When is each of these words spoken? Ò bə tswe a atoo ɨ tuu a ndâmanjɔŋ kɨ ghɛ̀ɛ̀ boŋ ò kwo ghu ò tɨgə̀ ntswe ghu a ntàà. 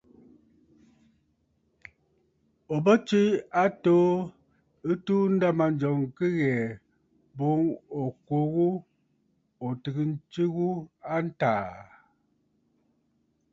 Ò 2.73 2.75
bə 2.85 2.93
tswe 3.07 3.23
a 3.39 3.41
atoo 3.67 4.09
ɨ 4.89 4.93
tuu 5.05 5.23
a 5.27 5.31
ndâmanjɔŋ 5.35 5.97
kɨ 6.17 6.25
ghɛ̀ɛ̀ 6.37 6.77
boŋ 7.37 7.61
ò 8.01 8.03
kwo 8.25 8.39
ghu 8.53 8.67
ò 9.65 9.67
tɨgə̀ 9.81 10.07
ntswe 10.13 10.43
ghu 10.55 10.67
a 11.13 11.15
ntàà. 11.27 11.65